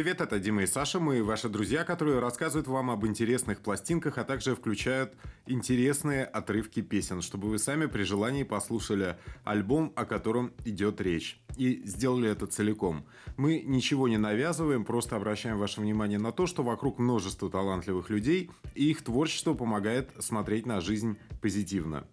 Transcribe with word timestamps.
привет, 0.00 0.22
это 0.22 0.38
Дима 0.38 0.62
и 0.62 0.66
Саша. 0.66 0.98
Мы 0.98 1.22
ваши 1.22 1.50
друзья, 1.50 1.84
которые 1.84 2.20
рассказывают 2.20 2.66
вам 2.68 2.90
об 2.90 3.06
интересных 3.06 3.60
пластинках, 3.60 4.16
а 4.16 4.24
также 4.24 4.56
включают 4.56 5.12
интересные 5.44 6.24
отрывки 6.24 6.80
песен, 6.80 7.20
чтобы 7.20 7.48
вы 7.48 7.58
сами 7.58 7.84
при 7.84 8.04
желании 8.04 8.44
послушали 8.44 9.18
альбом, 9.44 9.92
о 9.96 10.06
котором 10.06 10.54
идет 10.64 11.02
речь. 11.02 11.38
И 11.58 11.82
сделали 11.84 12.30
это 12.30 12.46
целиком. 12.46 13.04
Мы 13.36 13.60
ничего 13.60 14.08
не 14.08 14.16
навязываем, 14.16 14.86
просто 14.86 15.16
обращаем 15.16 15.58
ваше 15.58 15.82
внимание 15.82 16.18
на 16.18 16.32
то, 16.32 16.46
что 16.46 16.62
вокруг 16.62 16.98
множество 16.98 17.50
талантливых 17.50 18.08
людей, 18.08 18.50
и 18.74 18.90
их 18.90 19.04
творчество 19.04 19.52
помогает 19.52 20.08
смотреть 20.18 20.64
на 20.64 20.80
жизнь 20.80 21.18
позитивно. 21.42 22.06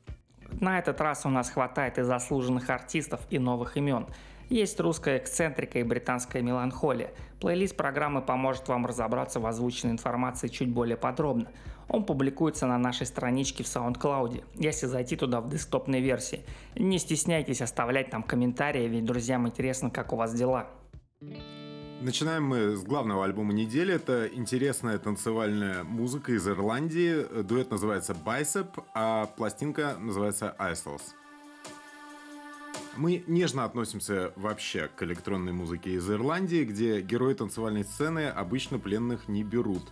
На 0.60 0.80
этот 0.80 1.00
раз 1.00 1.26
у 1.26 1.30
нас 1.30 1.50
хватает 1.50 1.98
и 2.00 2.04
заслуженных 2.04 2.70
артистов, 2.70 3.22
и 3.30 3.40
новых 3.40 3.78
имен. 3.78 4.08
Есть 4.50 4.80
русская 4.80 5.18
эксцентрика 5.18 5.80
и 5.80 5.84
британская 5.84 6.42
меланхолия. 6.42 7.12
Плейлист 7.42 7.76
программы 7.76 8.22
поможет 8.22 8.70
вам 8.70 8.86
разобраться 8.86 9.42
в 9.42 9.46
озвученной 9.46 9.92
информации 9.92 10.48
чуть 10.48 10.70
более 10.70 10.96
подробно. 10.96 11.52
Он 11.90 12.06
публикуется 12.06 12.66
на 12.66 12.78
нашей 12.78 13.06
страничке 13.06 13.64
в 13.64 13.68
SoundCloud, 13.68 14.44
если 14.56 14.88
зайти 14.88 15.18
туда 15.18 15.42
в 15.42 15.50
десктопной 15.50 16.00
версии. 16.00 16.46
Не 16.76 16.98
стесняйтесь 16.98 17.62
оставлять 17.62 18.10
там 18.10 18.24
комментарии, 18.24 18.88
ведь 18.88 19.06
друзьям 19.06 19.48
интересно, 19.48 19.90
как 19.90 20.14
у 20.14 20.16
вас 20.16 20.34
дела. 20.34 20.68
Начинаем 22.02 22.46
мы 22.46 22.76
с 22.76 22.84
главного 22.84 23.26
альбома 23.26 23.54
недели. 23.54 23.94
Это 23.94 24.28
интересная 24.28 24.98
танцевальная 24.98 25.84
музыка 25.84 26.32
из 26.32 26.48
Ирландии. 26.48 27.26
Дуэт 27.44 27.72
называется 27.72 28.14
Bicep, 28.14 28.68
а 28.94 29.26
пластинка 29.26 29.96
называется 30.00 30.56
Isles. 30.60 31.02
Мы 32.98 33.24
нежно 33.28 33.64
относимся 33.64 34.34
вообще 34.36 34.90
к 34.96 35.04
электронной 35.04 35.54
музыке 35.54 35.92
из 35.92 36.10
Ирландии, 36.10 36.64
где 36.64 37.00
герои 37.00 37.36
танцевальной 37.36 37.84
сцены 37.84 38.28
обычно 38.28 38.80
пленных 38.80 39.28
не 39.28 39.44
берут. 39.44 39.84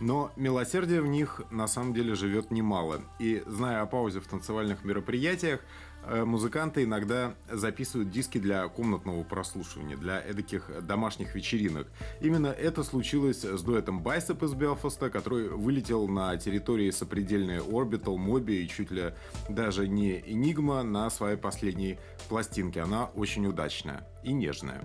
Но 0.00 0.32
милосердия 0.36 1.02
в 1.02 1.06
них 1.06 1.42
на 1.50 1.66
самом 1.68 1.92
деле 1.92 2.14
живет 2.14 2.50
немало. 2.50 3.02
И 3.18 3.42
зная 3.46 3.82
о 3.82 3.86
паузе 3.86 4.20
в 4.20 4.26
танцевальных 4.26 4.82
мероприятиях, 4.82 5.60
музыканты 6.24 6.84
иногда 6.84 7.34
записывают 7.50 8.10
диски 8.10 8.38
для 8.38 8.66
комнатного 8.68 9.22
прослушивания, 9.22 9.96
для 9.96 10.20
эдаких 10.20 10.70
домашних 10.82 11.34
вечеринок. 11.34 11.88
Именно 12.20 12.48
это 12.48 12.82
случилось 12.82 13.44
с 13.44 13.62
дуэтом 13.62 14.02
Bicep 14.02 14.44
из 14.44 14.54
Белфаста, 14.54 15.10
который 15.10 15.48
вылетел 15.48 16.08
на 16.08 16.36
территории 16.36 16.90
сопредельной 16.90 17.58
Orbital, 17.58 18.16
Mobi 18.16 18.62
и 18.62 18.68
чуть 18.68 18.90
ли 18.90 19.14
даже 19.48 19.88
не 19.88 20.20
Enigma 20.20 20.82
на 20.82 21.10
своей 21.10 21.36
последней 21.36 21.98
пластинке. 22.28 22.80
Она 22.80 23.06
очень 23.14 23.46
удачная 23.46 24.06
и 24.22 24.32
нежная. 24.32 24.82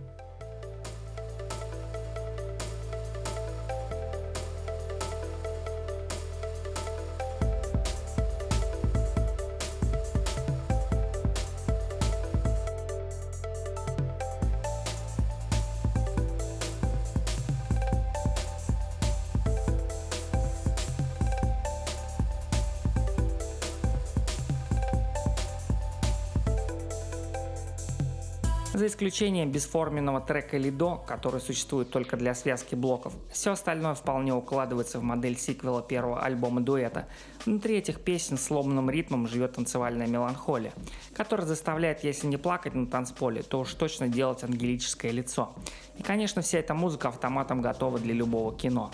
За 28.80 28.88
исключением 28.88 29.52
бесформенного 29.52 30.22
трека 30.22 30.56
«Лидо», 30.56 31.02
который 31.06 31.42
существует 31.42 31.90
только 31.90 32.16
для 32.16 32.34
связки 32.34 32.76
блоков, 32.76 33.12
все 33.30 33.52
остальное 33.52 33.94
вполне 33.94 34.34
укладывается 34.34 35.00
в 35.00 35.04
модель 35.04 35.38
сиквела 35.38 35.82
первого 35.82 36.22
альбома 36.22 36.62
дуэта. 36.62 37.10
Внутри 37.46 37.76
этих 37.76 38.00
песен 38.00 38.38
с 38.38 38.44
сломанным 38.44 38.90
ритмом 38.90 39.28
живет 39.28 39.56
танцевальная 39.56 40.08
меланхолия, 40.08 40.72
которая 41.14 41.46
заставляет, 41.46 42.06
если 42.06 42.28
не 42.28 42.38
плакать 42.38 42.74
на 42.74 42.88
танцполе, 42.88 43.44
то 43.44 43.60
уж 43.60 43.74
точно 43.74 44.08
делать 44.08 44.46
ангелическое 44.46 45.12
лицо. 45.12 45.54
И, 45.98 46.02
конечно, 46.02 46.42
вся 46.42 46.60
эта 46.60 46.74
музыка 46.74 47.10
автоматом 47.10 47.62
готова 47.62 48.00
для 48.00 48.14
любого 48.14 48.56
кино. 48.56 48.94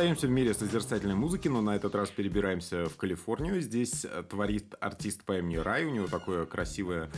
Остаемся 0.00 0.28
в 0.28 0.30
мире 0.30 0.54
созерцательной 0.54 1.14
музыки, 1.14 1.48
но 1.48 1.60
на 1.60 1.76
этот 1.76 1.94
раз 1.94 2.08
перебираемся 2.08 2.86
в 2.86 2.96
Калифорнию. 2.96 3.60
Здесь 3.60 4.06
творит 4.30 4.74
артист 4.80 5.24
по 5.24 5.36
имени 5.36 5.56
Рай. 5.56 5.84
У 5.84 5.90
него 5.90 6.06
такое 6.06 6.46
красивое 6.46 7.10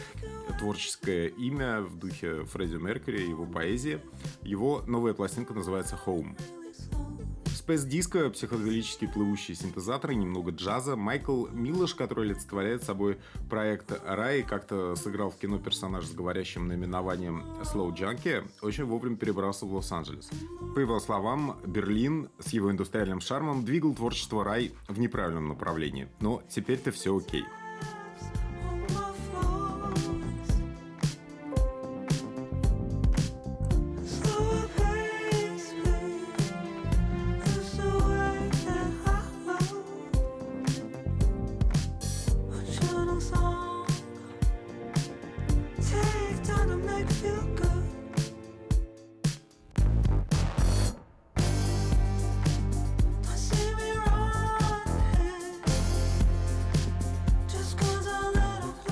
творческое 0.59 1.29
имя 1.29 1.83
в 1.83 1.97
духе 1.97 2.43
Фредди 2.43 2.75
Меркьюри, 2.75 3.23
его 3.23 3.47
поэзии. 3.47 4.01
Его 4.43 4.83
новая 4.89 5.15
пластинка 5.15 5.55
называется 5.55 5.97
«Home». 6.07 6.37
Disco, 7.67 8.31
психоделический 8.31 9.09
плывущий 9.09 9.55
синтезатор 9.55 10.11
и 10.11 10.15
немного 10.15 10.51
джаза. 10.51 10.97
Майкл 10.97 11.47
Милош, 11.47 11.95
который 11.95 12.25
олицетворяет 12.27 12.83
собой 12.83 13.19
проект 13.49 13.93
Рай, 14.05 14.43
как-то 14.43 14.97
сыграл 14.97 15.31
в 15.31 15.37
кино 15.37 15.59
персонаж 15.59 16.07
с 16.07 16.13
говорящим 16.13 16.69
наименованием 16.69 17.45
Slow 17.63 17.95
Junkie, 17.95 18.49
очень 18.61 18.85
вовремя 18.85 19.17
перебрался 19.17 19.67
в 19.67 19.75
Лос-Анджелес. 19.75 20.31
По 20.75 20.81
его 20.81 21.01
словам, 21.01 21.59
Берлин 21.67 22.29
с 22.39 22.53
его 22.53 22.71
индустриальным 22.71 23.21
шармом 23.21 23.65
двигал 23.65 23.95
творчество 23.95 24.45
Рай 24.45 24.73
в 24.89 24.99
неправильном 24.99 25.49
направлении. 25.49 26.09
Но 26.21 26.43
теперь-то 26.49 26.93
все 26.93 27.17
окей. 27.17 27.45
feel 47.23 47.41
good. 47.55 47.62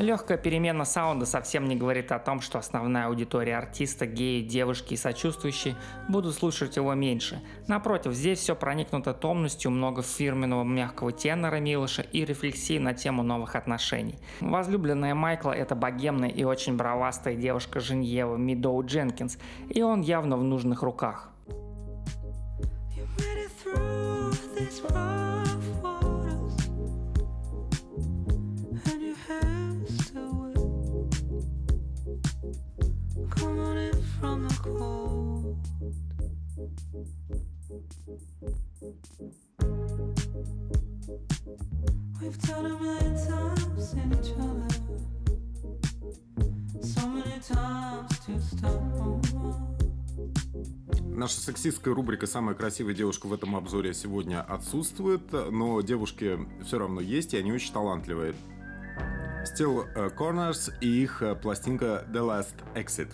Легкая 0.00 0.38
перемена 0.38 0.86
саунда 0.86 1.26
совсем 1.26 1.68
не 1.68 1.76
говорит 1.76 2.10
о 2.10 2.18
том, 2.18 2.40
что 2.40 2.58
основная 2.58 3.08
аудитория 3.08 3.58
артиста, 3.58 4.06
геи, 4.06 4.40
девушки 4.40 4.94
и 4.94 4.96
сочувствующие 4.96 5.76
будут 6.08 6.34
слушать 6.34 6.76
его 6.76 6.94
меньше. 6.94 7.42
Напротив, 7.68 8.14
здесь 8.14 8.38
все 8.38 8.56
проникнуто 8.56 9.12
томностью, 9.12 9.70
много 9.70 10.00
фирменного 10.00 10.64
мягкого 10.64 11.12
тенора 11.12 11.56
Милоша 11.56 12.00
и 12.00 12.24
рефлексии 12.24 12.78
на 12.78 12.94
тему 12.94 13.22
новых 13.22 13.56
отношений. 13.56 14.18
Возлюбленная 14.40 15.14
Майкла– 15.14 15.52
это 15.52 15.74
богемная 15.74 16.30
и 16.30 16.44
очень 16.44 16.78
бравастая 16.78 17.34
девушка 17.34 17.78
Женьева 17.78 18.36
Мидоу 18.36 18.82
Дженкинс, 18.82 19.36
и 19.68 19.82
он 19.82 20.00
явно 20.00 20.38
в 20.38 20.42
нужных 20.42 20.82
руках. 20.82 21.28
Наша 51.20 51.40
сексистская 51.40 51.94
рубрика 51.94 52.26
«Самая 52.26 52.54
красивая 52.54 52.94
девушка» 52.94 53.26
в 53.26 53.34
этом 53.34 53.54
обзоре 53.54 53.92
сегодня 53.92 54.40
отсутствует, 54.40 55.30
но 55.32 55.80
девушки 55.82 56.38
все 56.64 56.78
равно 56.78 57.00
есть, 57.00 57.34
и 57.34 57.36
они 57.36 57.52
очень 57.52 57.72
талантливые. 57.72 58.34
Still 59.44 59.86
э, 59.94 60.08
Corners 60.08 60.72
и 60.80 60.86
их 60.86 61.20
э, 61.22 61.34
пластинка 61.34 62.06
The 62.10 62.20
Last 62.20 62.54
Exit. 62.74 63.08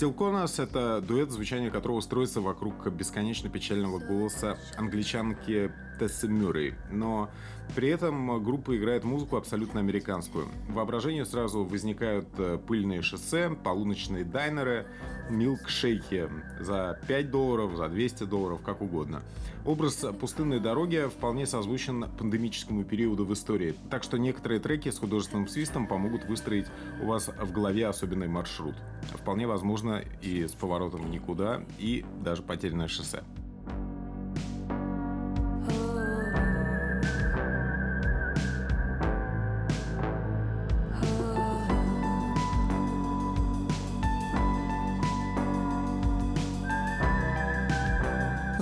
Still 0.00 0.14
это 0.58 1.02
дуэт, 1.02 1.30
звучание 1.30 1.70
которого 1.70 2.00
строится 2.00 2.40
вокруг 2.40 2.90
бесконечно 2.90 3.50
печального 3.50 3.98
голоса 3.98 4.56
англичанки 4.78 5.70
Тессы 5.98 6.26
Мюррей. 6.26 6.74
Но 6.90 7.28
при 7.76 7.88
этом 7.88 8.42
группа 8.42 8.76
играет 8.76 9.04
музыку 9.04 9.36
абсолютно 9.36 9.80
американскую. 9.80 10.48
В 10.68 10.72
воображении 10.72 11.22
сразу 11.22 11.64
возникают 11.64 12.26
э, 12.38 12.58
пыльные 12.66 13.02
шоссе, 13.02 13.50
полуночные 13.50 14.24
дайнеры, 14.24 14.86
милкшейки 15.28 16.28
за 16.58 16.98
5 17.06 17.30
долларов, 17.30 17.76
за 17.76 17.88
200 17.88 18.24
долларов, 18.24 18.60
как 18.64 18.80
угодно. 18.80 19.22
Образ 19.64 20.04
пустынной 20.18 20.58
дороги 20.58 21.06
вполне 21.08 21.46
созвучен 21.46 22.06
пандемическому 22.18 22.84
периоду 22.84 23.24
в 23.26 23.32
истории, 23.34 23.74
так 23.90 24.02
что 24.02 24.16
некоторые 24.16 24.58
треки 24.58 24.90
с 24.90 24.98
художественным 24.98 25.46
свистом 25.46 25.86
помогут 25.86 26.24
выстроить 26.24 26.66
у 27.02 27.06
вас 27.06 27.28
в 27.28 27.52
голове 27.52 27.86
особенный 27.86 28.28
маршрут. 28.28 28.74
Вполне 29.14 29.46
возможно 29.46 29.89
и 29.98 30.46
с 30.46 30.52
поворотом 30.52 31.02
в 31.02 31.10
никуда, 31.10 31.62
и 31.78 32.04
даже 32.22 32.42
потерянное 32.42 32.88
шоссе. 32.88 33.22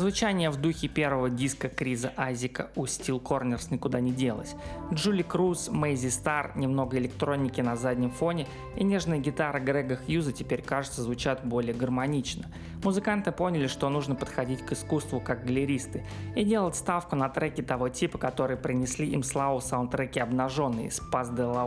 Звучание 0.09 0.49
в 0.49 0.57
духе 0.57 0.89
первого 0.89 1.29
диска 1.29 1.69
Криза 1.69 2.15
Айзека 2.17 2.71
у 2.77 2.87
Steel 2.87 3.23
Corners 3.23 3.67
никуда 3.69 4.01
не 4.01 4.11
делось. 4.11 4.55
Джули 4.91 5.21
Круз, 5.21 5.69
Мэйзи 5.71 6.09
Стар, 6.09 6.53
немного 6.57 6.97
электроники 6.97 7.61
на 7.61 7.77
заднем 7.77 8.11
фоне 8.11 8.47
и 8.75 8.85
нежная 8.85 9.19
гитара 9.19 9.61
Грега 9.61 9.97
Хьюза 9.97 10.33
теперь, 10.33 10.63
кажется, 10.63 11.03
звучат 11.03 11.45
более 11.45 11.75
гармонично. 11.75 12.47
Музыканты 12.83 13.33
поняли, 13.33 13.67
что 13.67 13.91
нужно 13.91 14.15
подходить 14.15 14.65
к 14.65 14.73
искусству 14.73 15.21
как 15.21 15.45
галеристы 15.45 16.03
и 16.35 16.43
делать 16.43 16.77
ставку 16.77 17.15
на 17.15 17.29
треки 17.29 17.61
того 17.61 17.91
типа, 17.91 18.17
которые 18.17 18.57
принесли 18.57 19.11
им 19.11 19.23
славу 19.23 19.61
саундтреки 19.61 20.21
обнаженные 20.21 20.91
с 20.91 21.01
Пас 21.01 21.29
де 21.29 21.43
ла 21.43 21.67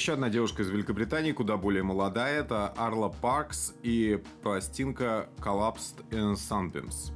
Еще 0.00 0.14
одна 0.14 0.30
девушка 0.30 0.62
из 0.62 0.70
Великобритании, 0.70 1.32
куда 1.32 1.58
более 1.58 1.82
молодая, 1.82 2.40
это 2.40 2.68
Арла 2.68 3.10
Паркс 3.10 3.74
и 3.82 4.18
пластинка 4.42 5.28
Collapsed 5.40 6.08
in 6.10 6.36
Sunbeams. 6.36 7.12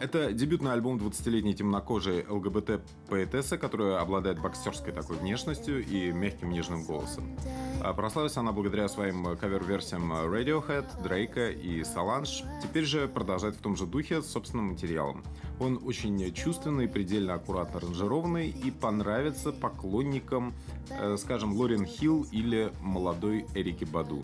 Это 0.00 0.32
дебютный 0.32 0.72
альбом 0.72 0.96
20-летней 0.98 1.54
темнокожей 1.54 2.24
ЛГБТ-поэтессы, 2.28 3.58
которая 3.58 3.98
обладает 3.98 4.40
боксерской 4.40 4.92
такой 4.92 5.16
внешностью 5.16 5.84
и 5.84 6.12
мягким 6.12 6.50
нежным 6.50 6.84
голосом. 6.84 7.36
А 7.82 7.92
прославилась 7.92 8.36
она 8.36 8.52
благодаря 8.52 8.88
своим 8.88 9.36
кавер-версиям 9.36 10.12
Radiohead, 10.12 11.02
Дрейка 11.02 11.50
и 11.50 11.80
Solange. 11.80 12.44
Теперь 12.62 12.84
же 12.84 13.08
продолжает 13.08 13.56
в 13.56 13.58
том 13.58 13.76
же 13.76 13.86
духе 13.86 14.22
с 14.22 14.26
собственным 14.26 14.66
материалом. 14.66 15.24
Он 15.58 15.80
очень 15.84 16.32
чувственный, 16.32 16.86
предельно 16.86 17.34
аккуратно 17.34 17.78
аранжированный 17.78 18.48
и 18.48 18.70
понравится 18.70 19.52
поклонникам, 19.52 20.54
э, 20.90 21.16
скажем, 21.16 21.54
Лорен 21.54 21.84
Хилл 21.84 22.24
или 22.30 22.70
молодой 22.80 23.46
Эрики 23.54 23.84
Баду. 23.84 24.22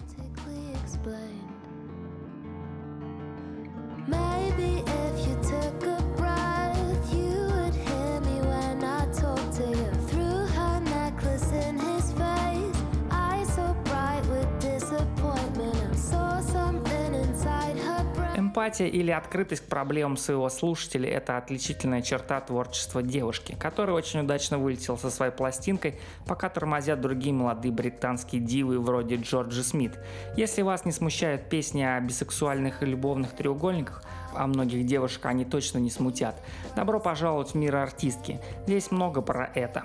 Эмпатия 18.55 18.87
или 18.87 19.11
открытость 19.11 19.67
к 19.67 19.69
проблемам 19.69 20.17
своего 20.17 20.49
слушателя– 20.49 21.11
это 21.11 21.39
отличительная 21.39 22.03
черта 22.03 22.41
творчества 22.41 23.03
девушки, 23.03 23.57
которая 23.59 23.97
очень 23.97 24.21
удачно 24.21 24.59
вылетела 24.59 24.95
со 24.95 25.11
своей 25.11 25.33
пластинкой, 25.33 25.99
пока 26.25 26.49
тормозят 26.49 27.01
другие 27.01 27.35
молодые 27.35 27.73
британские 27.73 28.41
дивы 28.41 28.79
вроде 28.79 29.17
Джорджи 29.17 29.65
Смит. 29.65 29.99
Если 30.37 30.63
вас 30.63 30.85
не 30.85 30.93
смущают 30.93 31.49
песни 31.49 31.83
о 31.83 31.99
бисексуальных 31.99 32.85
и 32.85 32.87
любовных 32.87 33.33
треугольниках, 33.33 34.05
а 34.37 34.47
многих 34.47 34.87
девушек 34.87 35.27
они 35.27 35.45
точно 35.45 35.79
не 35.79 35.91
смутят. 35.91 36.41
Добро 36.77 37.01
пожаловать 37.01 37.51
в 37.51 37.55
мир 37.57 37.75
артистки. 37.75 38.41
Здесь 38.69 38.93
много 38.93 39.21
про 39.21 39.51
это. 39.57 39.83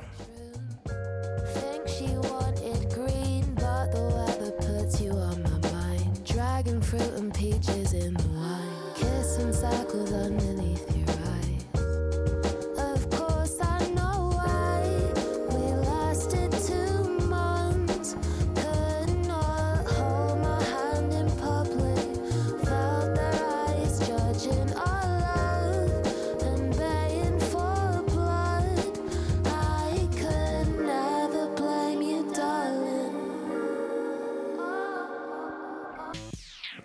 Fruit 6.89 7.13
and 7.19 7.31
peaches 7.35 7.93
in 7.93 8.15
the 8.15 8.27
wine. 8.29 8.93
Kissing 8.95 9.53
circles 9.53 10.11
underneath 10.11 10.97
your 10.97 10.98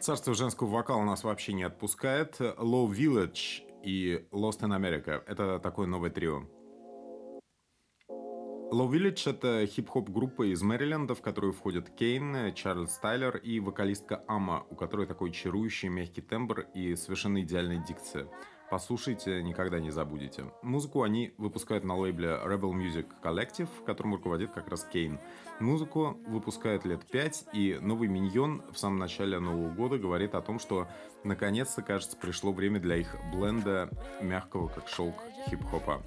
Царство 0.04 0.34
женского 0.34 0.68
вокала 0.68 1.02
нас 1.02 1.24
вообще 1.24 1.54
не 1.54 1.62
отпускает. 1.62 2.38
Low 2.38 2.90
Village 2.90 3.62
и 3.82 4.26
Lost 4.32 4.60
in 4.60 4.78
America— 4.78 5.22
это 5.26 5.58
такое 5.58 5.86
новое 5.86 6.10
трио. 6.10 6.42
Low 8.70 8.90
Village— 8.90 9.22
это 9.30 9.66
хип-хоп 9.66 10.10
группа 10.10 10.52
из 10.52 10.60
Мэриленда, 10.60 11.14
в 11.14 11.22
которую 11.22 11.54
входят 11.54 11.88
Кейн, 11.88 12.52
Чарльз 12.52 12.98
Тайлер 12.98 13.38
и 13.38 13.60
вокалистка 13.60 14.22
Ама, 14.28 14.66
у 14.68 14.74
которой 14.74 15.06
такой 15.06 15.30
чарующий 15.30 15.88
мягкий 15.88 16.20
тембр 16.20 16.66
и 16.74 16.94
совершенно 16.96 17.40
идеальная 17.40 17.82
дикция. 17.82 18.28
Послушайте, 18.70 19.42
никогда 19.42 19.78
не 19.78 19.90
забудете. 19.90 20.46
Музыку 20.62 21.02
они 21.02 21.34
выпускают 21.38 21.84
на 21.84 21.96
лейбле 21.96 22.30
Rebel 22.44 22.72
Music 22.72 23.06
Collective, 23.22 23.68
которым 23.84 24.14
руководит 24.14 24.52
как 24.52 24.68
раз 24.68 24.84
Кейн. 24.84 25.20
Музыку 25.60 26.18
выпускают 26.26 26.84
лет 26.84 27.04
пять, 27.06 27.44
и 27.52 27.78
новый 27.80 28.08
миньон 28.08 28.62
в 28.72 28.78
самом 28.78 28.98
начале 28.98 29.38
Нового 29.38 29.70
года 29.70 29.98
говорит 29.98 30.34
о 30.34 30.40
том, 30.40 30.58
что 30.58 30.88
наконец-то, 31.22 31.82
кажется, 31.82 32.16
пришло 32.16 32.52
время 32.52 32.80
для 32.80 32.96
их 32.96 33.14
бленда 33.32 33.90
мягкого, 34.20 34.68
как 34.68 34.88
шелк, 34.88 35.14
хип-хопа. 35.48 36.02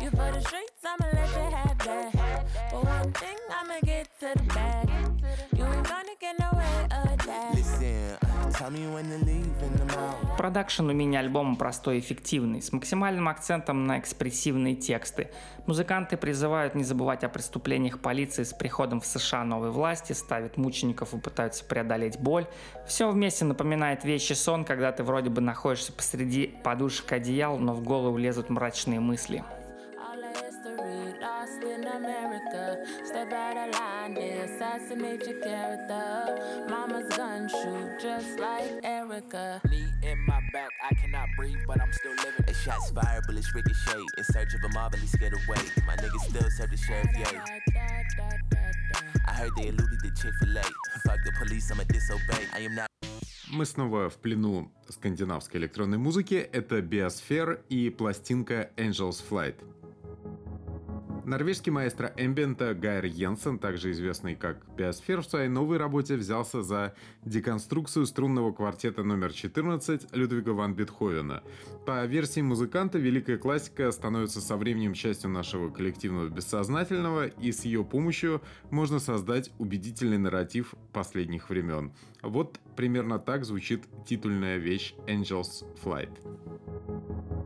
You 0.00 0.10
for 0.10 0.30
the 0.32 0.40
streets, 0.40 0.84
I'ma 0.84 1.06
let 1.12 1.30
you 1.36 1.56
have 1.56 1.77
that. 1.88 2.12
But 2.70 2.84
one 2.84 3.12
thing, 3.12 3.38
I'ma 3.58 3.78
get 3.82 4.06
to 4.20 4.28
the 4.36 4.46
bag. 4.54 4.88
You 5.56 5.64
ain't 5.64 5.86
gonna 5.92 6.16
get 6.20 6.34
no 6.38 6.50
way 6.60 6.78
of 6.98 7.26
that. 7.26 7.54
Listen. 7.54 8.18
Продакшн 10.36 10.88
у 10.88 10.92
мини-альбома 10.92 11.56
простой 11.56 11.96
и 11.96 12.00
эффективный, 12.00 12.60
с 12.60 12.72
максимальным 12.72 13.28
акцентом 13.28 13.86
на 13.86 13.98
экспрессивные 13.98 14.74
тексты. 14.74 15.30
Музыканты 15.66 16.16
призывают 16.16 16.74
не 16.74 16.82
забывать 16.82 17.24
о 17.24 17.28
преступлениях 17.28 18.00
полиции 18.00 18.42
с 18.42 18.52
приходом 18.52 19.00
в 19.00 19.06
США 19.06 19.44
новой 19.44 19.70
власти, 19.70 20.12
славят 20.12 20.56
мучеников 20.56 21.14
и 21.14 21.18
пытаются 21.18 21.64
преодолеть 21.64 22.18
боль. 22.18 22.46
Все 22.86 23.10
вместе 23.10 23.44
напоминает 23.44 24.04
вещий 24.04 24.32
сон, 24.32 24.64
когда 24.64 24.92
ты 24.92 25.04
вроде 25.04 25.30
бы 25.30 25.40
находишься 25.40 25.92
посреди 25.92 26.46
подушек 26.64 27.12
одеял, 27.12 27.58
но 27.58 27.74
в 27.74 27.82
голову 27.82 28.16
лезут 28.16 28.50
мрачные 28.50 29.00
мысли. 29.00 29.44
Lost 31.58 31.72
in 31.72 31.86
America. 31.86 32.84
Step 33.04 33.32
out 33.32 33.56
of 33.56 33.74
line, 33.74 34.14
they 34.14 34.30
assassinate 34.40 35.26
your 35.26 35.40
character. 35.40 36.66
Mama's 36.68 37.08
gun 37.16 37.48
shoot 37.48 38.00
just 38.00 38.38
like 38.38 38.70
Erica. 38.84 39.60
Knee 39.68 39.86
in 40.02 40.18
my 40.26 40.40
back, 40.52 40.70
I 40.88 40.94
cannot 40.94 41.28
breathe, 41.36 41.58
but 41.66 41.80
I'm 41.80 41.92
still 41.92 42.12
living. 42.12 42.44
A 42.48 42.54
shots 42.54 42.90
fired, 42.90 43.24
bullets 43.26 43.54
ricochet. 43.54 44.02
In 44.18 44.24
search 44.24 44.54
of 44.54 44.64
a 44.64 44.72
mob, 44.74 44.94
at 44.94 45.00
least 45.00 45.18
get 45.18 45.32
away. 45.32 45.62
My 45.86 45.96
niggas 45.96 46.28
still 46.28 46.50
serve 46.50 46.70
the 46.70 46.76
sheriff, 46.76 47.10
yay. 47.16 47.40
I 49.26 49.32
heard 49.32 49.50
they 49.56 49.68
alluded 49.68 50.00
to 50.02 50.10
Chick 50.10 50.32
fil 50.40 50.56
A. 50.56 50.62
Fuck 51.06 51.18
the 51.24 51.32
police, 51.38 51.70
I'ma 51.70 51.84
disobey. 51.84 52.44
I 52.54 52.60
am 52.60 52.74
not. 52.74 52.88
Мы 53.50 53.64
снова 53.64 54.10
в 54.10 54.18
плену 54.18 54.70
скандинавской 54.90 55.58
электронной 55.58 55.96
музыки. 55.96 56.34
Это 56.34 56.80
Biosphere 56.80 57.58
и 57.70 57.88
пластинка 57.88 58.70
Angels 58.76 59.22
Flight. 59.26 59.56
Норвежский 61.28 61.70
маэстро 61.70 62.10
эмбиента 62.16 62.72
Гайр 62.72 63.04
Йенсен, 63.04 63.58
также 63.58 63.90
известный 63.90 64.34
как 64.34 64.64
Биосфер, 64.74 65.20
в 65.20 65.26
своей 65.26 65.50
новой 65.50 65.76
работе 65.76 66.16
взялся 66.16 66.62
за 66.62 66.94
деконструкцию 67.22 68.06
струнного 68.06 68.50
квартета 68.50 69.02
номер 69.02 69.34
14 69.34 70.16
Людвига 70.16 70.50
ван 70.50 70.74
Бетховена. 70.74 71.42
По 71.84 72.06
версии 72.06 72.40
музыканта, 72.40 72.96
великая 72.96 73.36
классика 73.36 73.92
становится 73.92 74.40
со 74.40 74.56
временем 74.56 74.94
частью 74.94 75.28
нашего 75.28 75.68
коллективного 75.68 76.30
бессознательного, 76.30 77.26
и 77.26 77.52
с 77.52 77.66
ее 77.66 77.84
помощью 77.84 78.40
можно 78.70 78.98
создать 78.98 79.50
убедительный 79.58 80.16
нарратив 80.16 80.74
последних 80.94 81.50
времен. 81.50 81.92
Вот 82.22 82.58
примерно 82.74 83.18
так 83.18 83.44
звучит 83.44 83.84
титульная 84.06 84.56
вещь 84.56 84.94
Angels 85.06 85.66
Flight. 85.84 87.37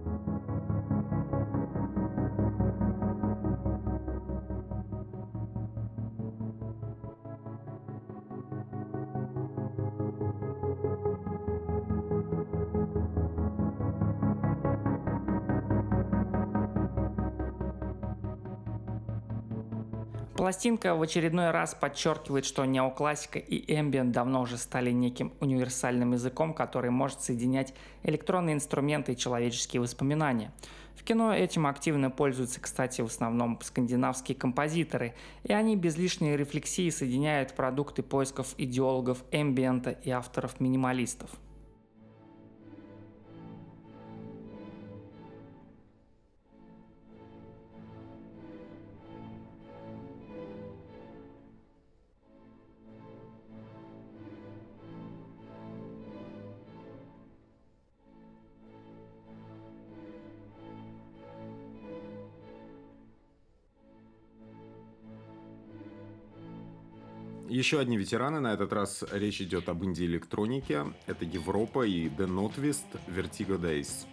Пластинка 20.43 20.97
в 20.97 21.03
очередной 21.03 21.53
раз 21.53 21.73
подчеркивает, 21.73 22.45
что 22.45 22.65
неоклассика 22.65 23.39
и 23.39 23.63
эмбиент 23.73 24.11
давно 24.11 24.41
уже 24.43 24.59
стали 24.59 24.91
неким 24.91 25.33
универсальным 25.39 26.15
языком, 26.15 26.53
который 26.53 26.91
может 26.91 27.21
соединять 27.21 27.73
электронные 28.03 28.57
инструменты 28.57 29.13
и 29.13 29.17
человеческие 29.17 29.81
воспоминания. 29.81 30.51
В 30.97 31.05
кино 31.05 31.33
этим 31.33 31.69
активно 31.69 32.11
пользуются, 32.11 32.61
кстати, 32.61 33.03
в 33.03 33.07
основном 33.07 33.61
скандинавские 33.63 34.35
композиторы, 34.35 35.15
и 35.45 35.53
они 35.53 35.77
без 35.77 35.97
лишней 35.97 36.37
рефлексии 36.37 36.91
соединяют 36.91 37.55
продукты 37.55 38.03
поисков 38.03 38.57
идеологов 38.59 39.23
эмбиента 39.31 39.93
и 39.93 40.11
авторов-минималистов. 40.11 41.31
Еще 67.53 67.81
одни 67.81 67.99
ветераны, 67.99 68.41
на 68.41 68.55
этот 68.55 68.73
раз 68.73 69.05
речь 69.13 69.43
идет 69.43 69.69
об 69.69 69.85
инди-электронике. 69.85 70.87
Это 71.07 71.27
Европа 71.27 71.83
и 71.83 72.09
The 72.09 72.27
Notvist 72.27 72.87
Vertigo 73.07 73.61
Days. 73.61 74.07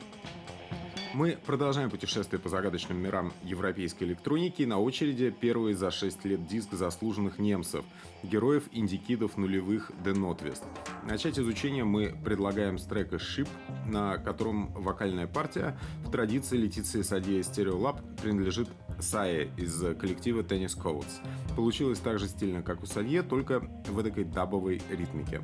Мы 1.13 1.39
продолжаем 1.43 1.89
путешествие 1.89 2.39
по 2.39 2.49
загадочным 2.49 3.01
мирам 3.01 3.33
европейской 3.43 4.03
электроники. 4.03 4.61
На 4.61 4.77
очереди 4.79 5.31
первый 5.31 5.73
за 5.73 5.89
6 5.89 6.23
лет 6.25 6.45
диск 6.45 6.73
заслуженных 6.73 7.39
немцев, 7.39 7.83
героев 8.21 8.65
индикидов 8.71 9.35
нулевых 9.35 9.91
The 10.03 10.13
Notvist. 10.13 10.63
Начать 11.03 11.39
изучение 11.39 11.83
мы 11.83 12.15
предлагаем 12.23 12.77
с 12.77 12.83
трека 12.83 13.15
Ship, 13.15 13.47
на 13.87 14.17
котором 14.17 14.71
вокальная 14.73 15.25
партия 15.25 15.79
в 16.05 16.11
традиции 16.11 16.57
Летиции 16.57 17.01
Садье 17.01 17.39
Stereolab 17.39 18.21
принадлежит 18.21 18.69
Сае 18.99 19.49
из 19.57 19.79
коллектива 19.97 20.41
Tennis 20.41 20.77
Codes. 20.77 21.21
Получилось 21.55 21.99
так 21.99 22.19
же 22.19 22.27
стильно, 22.27 22.61
как 22.61 22.83
у 22.83 22.85
Садье, 22.85 23.23
только 23.23 23.61
в 23.87 23.97
этой 23.97 24.25
дабовой 24.25 24.79
ритмике. 24.91 25.41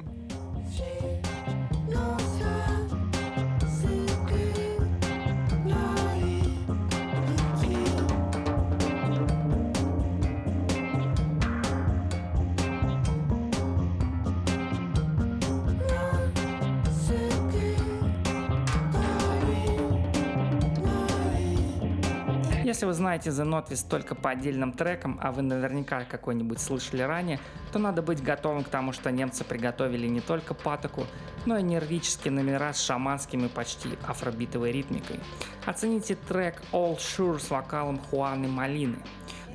Если 22.66 22.88
вы 22.88 22.94
знаете 22.94 23.30
The 23.30 23.46
Notvist 23.46 23.88
только 23.88 24.16
по 24.16 24.32
отдельным 24.32 24.74
трекам, 24.74 25.20
а 25.22 25.32
вы 25.32 25.44
наверняка 25.44 26.04
какой-нибудь 26.04 26.60
слышали 26.60 27.04
ранее, 27.04 27.40
то 27.72 27.78
надо 27.78 28.02
быть 28.02 28.24
готовым 28.24 28.64
к 28.64 28.70
тому, 28.70 28.92
что 28.92 29.12
немцы 29.12 29.44
приготовили 29.44 30.08
не 30.08 30.20
только 30.20 30.56
патоку, 30.56 31.06
но 31.46 31.60
и 31.60 31.62
нервические 31.62 32.32
номера 32.32 32.74
с 32.74 32.82
шаманскими 32.82 33.50
почти 33.50 33.90
афробитовой 34.08 34.72
ритмикой. 34.72 35.20
Оцените 35.68 36.16
трек 36.16 36.64
All 36.72 36.98
Sure 36.98 37.38
с 37.38 37.52
вокалом 37.52 38.00
Хуаны 38.00 38.48
Малины. 38.48 38.98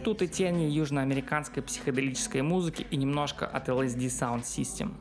Тут 0.05 0.23
и 0.23 0.29
тени 0.29 0.71
южноамериканской 0.71 1.65
психоделической 1.65 2.43
музыки 2.43 2.87
и 2.93 2.97
немножко 2.97 3.45
от 3.45 3.69
LSD 3.69 4.07
Sound 4.07 4.43
System. 4.43 4.93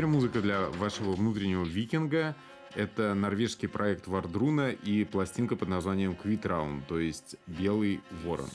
Теперь 0.00 0.12
музыка 0.12 0.40
для 0.40 0.70
вашего 0.70 1.12
внутреннего 1.12 1.62
викинга. 1.62 2.34
Это 2.74 3.12
норвежский 3.12 3.68
проект 3.68 4.06
Вардруна 4.06 4.70
и 4.70 5.04
пластинка 5.04 5.56
под 5.56 5.68
названием 5.68 6.12
Quit 6.12 6.40
Round, 6.40 6.84
то 6.88 6.98
есть 6.98 7.36
«Белый 7.46 8.00
ворон». 8.24 8.48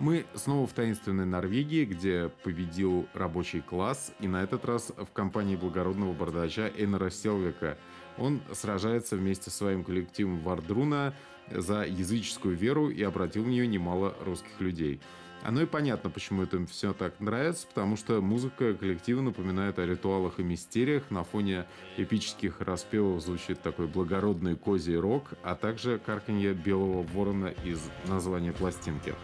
Мы 0.00 0.26
снова 0.34 0.66
в 0.66 0.74
таинственной 0.74 1.24
Норвегии, 1.24 1.86
где 1.86 2.30
победил 2.42 3.08
рабочий 3.14 3.62
класс, 3.62 4.12
и 4.20 4.28
на 4.28 4.42
этот 4.42 4.66
раз 4.66 4.92
в 4.94 5.10
компании 5.14 5.56
благородного 5.56 6.12
бардача 6.12 6.70
Эйнера 6.76 7.08
Селвика. 7.08 7.78
Он 8.18 8.42
сражается 8.52 9.16
вместе 9.16 9.48
с 9.48 9.54
своим 9.54 9.84
коллективом 9.84 10.40
Вардруна 10.40 11.14
за 11.50 11.86
языческую 11.86 12.58
веру 12.58 12.90
и 12.90 13.02
обратил 13.02 13.44
в 13.44 13.48
нее 13.48 13.66
немало 13.66 14.14
русских 14.20 14.60
людей. 14.60 15.00
Оно 15.44 15.60
и 15.60 15.66
понятно, 15.66 16.08
почему 16.08 16.42
это 16.42 16.56
им 16.56 16.66
все 16.66 16.94
так 16.94 17.20
нравится, 17.20 17.66
потому 17.66 17.98
что 17.98 18.22
музыка 18.22 18.72
коллектива 18.72 19.20
напоминает 19.20 19.78
о 19.78 19.84
ритуалах 19.84 20.40
и 20.40 20.42
мистериях. 20.42 21.10
На 21.10 21.22
фоне 21.22 21.66
эпических 21.98 22.62
распевов 22.62 23.22
звучит 23.22 23.60
такой 23.60 23.86
благородный 23.86 24.56
козий 24.56 24.96
рок, 24.96 25.34
а 25.42 25.54
также 25.54 25.98
карканье 25.98 26.54
белого 26.54 27.02
ворона 27.02 27.52
из 27.62 27.78
названия 28.06 28.52
пластинки. 28.52 29.14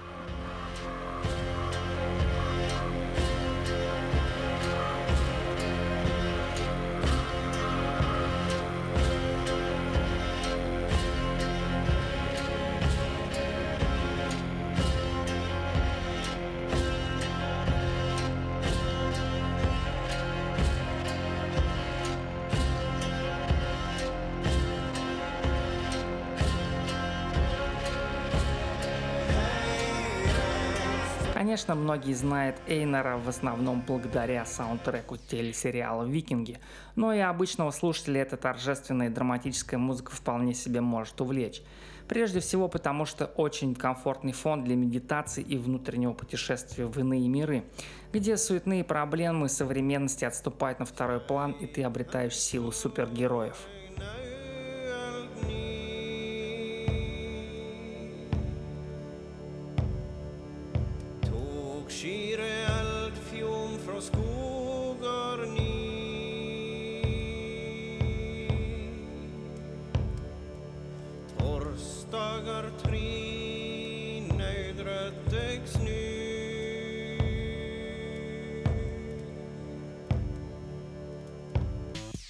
Конечно, 31.51 31.75
многие 31.75 32.13
знают 32.13 32.55
Эйнера 32.69 33.19
в 33.19 33.29
основном 33.29 33.83
благодаря 33.85 34.47
саундтреку 34.47 35.17
телесериала 35.17 36.05
«Викинги», 36.05 36.61
но 36.95 37.13
и 37.13 37.19
обычного 37.19 37.73
слушателя 37.73 38.23
эта 38.23 38.37
торжественная 38.37 39.09
и 39.09 39.11
драматическая 39.11 39.77
музыка 39.77 40.13
вполне 40.13 40.55
себе 40.55 40.81
может 40.81 41.21
увлечь. 41.21 41.61
Прежде 42.07 42.39
всего 42.39 42.69
потому, 42.69 43.05
что 43.05 43.27
очень 43.27 43.75
комфортный 43.75 44.31
фон 44.31 44.63
для 44.63 44.77
медитации 44.77 45.43
и 45.43 45.59
внутреннего 45.59 46.13
путешествия 46.13 46.87
в 46.87 46.97
иные 47.01 47.27
миры, 47.27 47.65
где 48.13 48.37
суетные 48.37 48.85
проблемы 48.85 49.49
современности 49.49 50.25
отступают 50.25 50.79
на 50.79 50.85
второй 50.85 51.19
план 51.19 51.51
и 51.51 51.67
ты 51.67 51.83
обретаешь 51.83 52.39
силу 52.39 52.71
супергероев. 52.71 53.57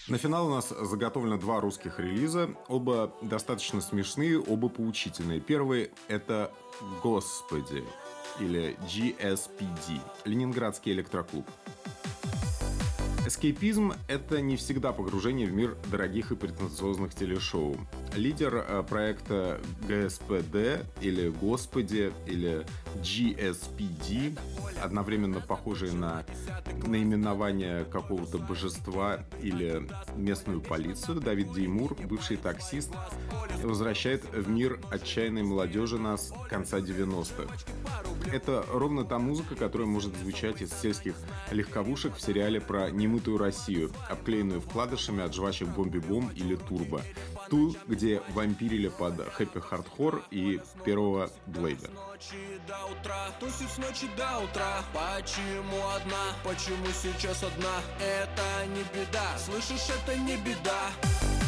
На 0.09 0.19
финал 0.19 0.49
у 0.49 0.51
нас 0.51 0.71
заготовлено 0.71 1.39
два 1.39 1.61
русских 1.61 2.01
релиза, 2.01 2.51
оба 2.67 3.13
достаточно 3.23 3.81
смешные, 3.81 4.41
оба 4.41 4.69
поучительные. 4.69 5.41
Первый— 5.41 5.93
это 6.09 6.51
«Господи» 7.01 7.85
или 8.39 8.77
GSPD, 8.87 10.01
Ленинградский 10.25 10.93
электроклуб. 10.93 11.47
Эскейпизм— 13.27 13.93
это 14.09 14.41
не 14.41 14.57
всегда 14.57 14.93
погружение 14.93 15.47
в 15.47 15.53
мир 15.53 15.77
дорогих 15.91 16.33
и 16.33 16.37
претенциозных 16.37 17.15
телешоу. 17.15 17.77
Лидер 18.17 18.65
э, 18.67 18.83
проекта 18.83 19.61
ГСПД 19.87 20.85
или 21.01 21.29
Господи 21.29 22.13
или 22.27 22.67
GSPD, 22.97 24.37
одновременно 24.83 25.41
похожие 25.41 25.93
на 25.93 26.25
наименование 26.87 27.85
какого-то 27.85 28.39
божества 28.39 29.21
или 29.41 29.87
местную 30.17 30.61
полицию, 30.61 31.21
Давид 31.21 31.53
Деймур, 31.53 31.97
бывший 32.09 32.37
таксист, 32.37 32.91
возвращает 33.63 34.25
в 34.33 34.49
мир 34.49 34.81
отчаянной 34.91 35.43
молодежи 35.43 35.99
нас 35.99 36.33
конца 36.49 36.79
90-х. 36.79 37.55
Это 38.33 38.65
ровно 38.73 39.05
та 39.05 39.19
музыка, 39.19 39.55
которая 39.55 39.89
может 39.89 40.17
звучать 40.17 40.63
из 40.63 40.73
сельских 40.73 41.15
легковушек 41.51 42.15
в 42.15 42.21
сериале 42.21 42.61
про 42.61 42.91
немытую 42.91 43.39
Россию, 43.39 43.91
обклеенную 44.09 44.61
вкладышами 44.61 45.23
от 45.23 45.35
жвачек 45.35 45.69
Бомби-Бом 45.69 46.31
или 46.35 46.57
Турбо. 46.57 47.03
Ту, 47.49 47.75
где 47.89 48.23
вампирили 48.35 48.89
под 48.89 49.21
хэппи 49.33 49.61
хардхор 49.61 50.23
и 50.31 50.61
первого 50.85 51.31
Блейда. 51.47 51.91
тусишь 53.41 53.71
с 53.71 53.79
ночи 53.79 54.07
до 54.17 54.39
утра. 54.39 54.85
Почему 54.93 55.79
одна, 55.97 56.35
почему 56.45 56.87
сейчас 57.03 57.43
одна? 57.43 57.81
Это 57.99 58.67
не 58.69 58.83
беда, 58.95 59.37
слышишь, 59.39 59.89
это 59.91 60.17
не 60.17 60.37
беда 60.37 61.40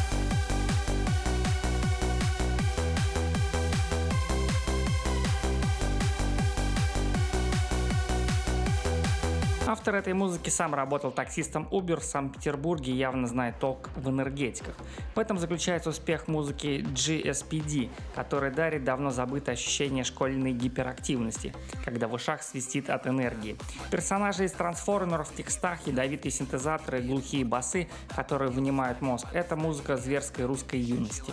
Автор 9.73 9.95
этой 9.95 10.12
музыки 10.12 10.51
сам 10.51 10.75
работал 10.75 11.11
таксистом 11.12 11.66
Uber 11.70 11.99
в 11.99 12.05
Санкт-Петербурге 12.05 12.92
и 12.92 12.96
явно 12.96 13.27
знает 13.27 13.59
толк 13.59 13.88
в 13.96 14.07
энергетиках. 14.11 14.75
В 15.14 15.18
этом 15.18 15.38
заключается 15.38 15.88
успех 15.88 16.29
музыки 16.29 16.85
GSPD, 16.92 17.88
который 18.14 18.51
дарит 18.51 18.85
давно 18.85 19.11
забытое 19.11 19.55
ощущение 19.55 20.05
школьной 20.05 20.53
гиперактивности, 20.53 21.55
когда 21.87 22.07
в 22.07 22.12
ушах 22.12 22.42
свистит 22.42 22.90
от 22.90 23.07
энергии. 23.07 23.57
Персонажи 23.90 24.44
из 24.44 24.53
трансформеров 24.53 25.31
в 25.31 25.35
текстах, 25.35 25.87
ядовитые 25.87 26.33
синтезаторы 26.33 27.01
глухие 27.01 27.46
басы, 27.46 27.88
которые 28.14 28.51
вынимают 28.51 29.01
мозг. 29.01 29.27
Это 29.33 29.57
музыка 29.57 29.96
зверской 29.96 30.44
русской 30.44 30.81
юности. 30.81 31.33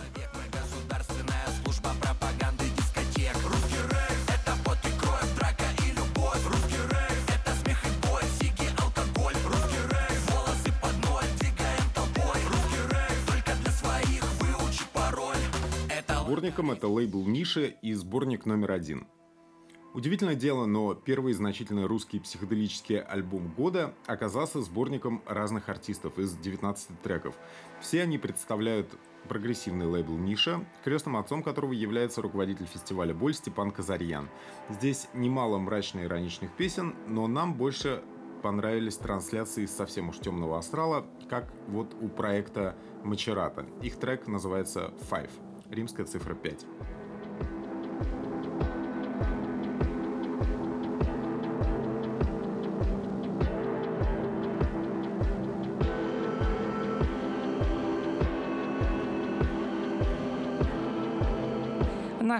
Сборником 16.50 16.72
это 16.72 16.88
лейбл 16.88 17.24
Ниши 17.26 17.76
и 17.80 17.92
сборник 17.92 18.44
номер 18.44 18.72
один. 18.72 19.06
Удивительное 19.94 20.34
дело, 20.34 20.66
но 20.66 20.94
первый 20.94 21.32
значительный 21.32 21.86
русский 21.86 22.18
психоделический 22.18 22.98
альбом 22.98 23.54
года 23.56 23.94
оказался 24.06 24.60
сборником 24.60 25.22
разных 25.26 25.68
артистов 25.68 26.18
из 26.18 26.32
19 26.36 27.02
треков. 27.02 27.36
Все 27.80 28.02
они 28.02 28.18
представляют 28.18 28.88
прогрессивный 29.28 29.86
лейбл 29.86 30.16
«Ниша», 30.16 30.64
крестным 30.82 31.18
отцом 31.18 31.44
которого 31.44 31.72
является 31.72 32.20
руководитель 32.20 32.66
фестиваля 32.66 33.14
«Боль» 33.14 33.34
Степан 33.34 33.70
Казарьян. 33.70 34.28
Здесь 34.70 35.06
немало 35.14 35.58
мрачных 35.58 36.06
ироничных 36.06 36.50
песен, 36.56 36.96
но 37.06 37.28
нам 37.28 37.54
больше 37.54 38.02
понравились 38.42 38.96
трансляции 38.96 39.66
совсем 39.66 40.08
уж 40.08 40.18
темного 40.18 40.58
астрала, 40.58 41.06
как 41.28 41.52
вот 41.68 41.94
у 42.00 42.08
проекта 42.08 42.76
Мачерата. 43.04 43.66
Их 43.82 44.00
трек 44.00 44.26
называется 44.26 44.92
«Five» 45.08 45.30
римская 45.70 46.06
цифра 46.06 46.34
5. 46.34 46.66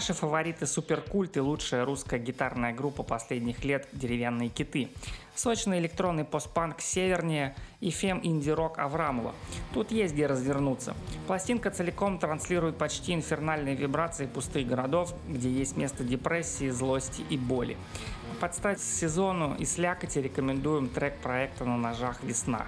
Наши 0.01 0.15
фавориты 0.15 0.67
суперкульт 0.67 1.37
и 1.37 1.41
лучшая 1.41 1.85
русская 1.85 2.19
гитарная 2.19 2.73
группа 2.73 3.03
последних 3.03 3.67
лет 3.67 3.87
«Деревянные 3.93 4.49
киты». 4.49 4.89
Сочный 5.35 5.79
электронный 5.79 6.25
постпанк 6.25 6.81
«Севернее» 6.81 7.55
и 7.81 7.91
фем-инди-рок 7.91 8.79
Аврамова. 8.79 9.35
Тут 9.75 9.91
есть 9.91 10.15
где 10.15 10.27
развернуться. 10.27 10.95
Пластинка 11.27 11.71
целиком 11.71 12.19
транслирует 12.19 12.79
почти 12.79 13.13
инфернальные 13.13 13.75
вибрации 13.75 14.25
пустых 14.25 14.67
городов, 14.67 15.13
где 15.29 15.51
есть 15.51 15.77
место 15.77 16.03
депрессии, 16.03 16.71
злости 16.71 17.23
и 17.29 17.37
боли. 17.37 17.77
Под 18.41 18.55
стать 18.55 18.81
сезону 18.81 19.55
и 19.59 19.67
слякоти 19.67 20.19
рекомендуем 20.19 20.89
трек 20.89 21.19
проекта 21.19 21.67
«На 21.67 21.77
ножах 21.77 22.23
весна». 22.23 22.65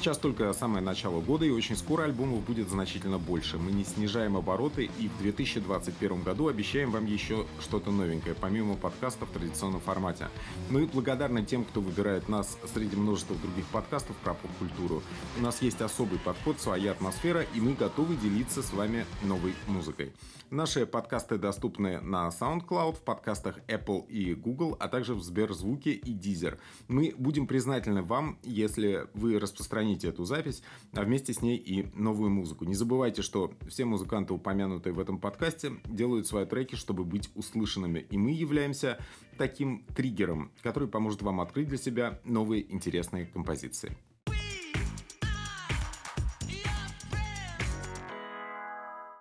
Сейчас 0.00 0.16
только 0.16 0.50
самое 0.54 0.82
начало 0.82 1.20
года, 1.20 1.44
и 1.44 1.50
очень 1.50 1.76
скоро 1.76 2.04
альбомов 2.04 2.42
будет 2.46 2.70
значительно 2.70 3.18
больше. 3.18 3.58
Мы 3.58 3.70
не 3.70 3.84
снижаем 3.84 4.34
обороты, 4.34 4.88
и 4.98 5.08
в 5.08 5.18
2021 5.18 6.22
году 6.22 6.48
обещаем 6.48 6.90
вам 6.90 7.04
еще 7.04 7.44
что-то 7.60 7.90
новенькое, 7.90 8.34
помимо 8.34 8.76
подкастов 8.76 9.28
в 9.28 9.32
традиционном 9.32 9.82
формате. 9.82 10.28
Мы 10.70 10.86
благодарны 10.86 11.44
тем, 11.44 11.66
кто 11.66 11.82
выбирает 11.82 12.30
нас 12.30 12.56
среди 12.72 12.96
множества 12.96 13.36
других 13.36 13.66
подкастов 13.66 14.16
про 14.24 14.32
поп-культуру. 14.32 15.02
У 15.38 15.42
нас 15.42 15.60
есть 15.60 15.82
особый 15.82 16.18
подход, 16.18 16.58
своя 16.58 16.92
атмосфера, 16.92 17.44
и 17.54 17.60
мы 17.60 17.74
готовы 17.74 18.16
делиться 18.16 18.62
с 18.62 18.72
вами 18.72 19.04
новой 19.22 19.52
музыкой. 19.66 20.14
Наши 20.48 20.86
подкасты 20.86 21.36
доступны 21.36 22.00
на 22.00 22.28
SoundCloud, 22.28 22.96
в 22.96 23.02
подкастах 23.02 23.58
Apple 23.68 24.08
и 24.08 24.34
Google, 24.34 24.78
а 24.80 24.88
также 24.88 25.14
в 25.14 25.22
Сберзвуке 25.22 25.92
и 25.92 26.14
Deezer. 26.14 26.58
Мы 26.88 27.14
будем 27.18 27.46
признательны 27.46 28.02
вам, 28.02 28.38
если 28.42 29.06
вы 29.12 29.38
распространите 29.38 29.89
сохраните 29.90 30.08
эту 30.08 30.24
запись, 30.24 30.62
а 30.92 31.02
вместе 31.02 31.32
с 31.32 31.42
ней 31.42 31.56
и 31.56 31.86
новую 31.94 32.30
музыку. 32.30 32.64
Не 32.64 32.74
забывайте, 32.74 33.22
что 33.22 33.52
все 33.68 33.84
музыканты, 33.84 34.34
упомянутые 34.34 34.92
в 34.92 35.00
этом 35.00 35.18
подкасте, 35.18 35.72
делают 35.84 36.26
свои 36.26 36.46
треки, 36.46 36.76
чтобы 36.76 37.04
быть 37.04 37.30
услышанными. 37.34 38.06
И 38.10 38.16
мы 38.16 38.30
являемся 38.30 38.98
таким 39.36 39.84
триггером, 39.96 40.50
который 40.62 40.88
поможет 40.88 41.22
вам 41.22 41.40
открыть 41.40 41.68
для 41.68 41.78
себя 41.78 42.20
новые 42.24 42.72
интересные 42.72 43.26
композиции. 43.26 43.96